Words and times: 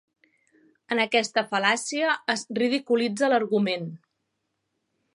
En 0.95 1.01
aquesta 1.03 1.43
fal·làcia 1.51 2.15
es 2.37 2.47
ridiculitza 2.61 3.33
l'argument. 3.35 3.89